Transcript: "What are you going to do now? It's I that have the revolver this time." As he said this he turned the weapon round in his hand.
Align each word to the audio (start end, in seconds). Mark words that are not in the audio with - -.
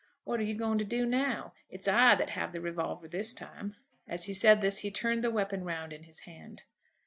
"What 0.23 0.39
are 0.39 0.43
you 0.43 0.55
going 0.55 0.79
to 0.79 0.83
do 0.83 1.05
now? 1.05 1.53
It's 1.69 1.87
I 1.87 2.15
that 2.15 2.31
have 2.31 2.53
the 2.53 2.59
revolver 2.59 3.07
this 3.07 3.35
time." 3.35 3.75
As 4.07 4.23
he 4.23 4.33
said 4.33 4.59
this 4.59 4.79
he 4.79 4.89
turned 4.89 5.23
the 5.23 5.29
weapon 5.29 5.63
round 5.63 5.93
in 5.93 6.05
his 6.05 6.21
hand. 6.21 6.63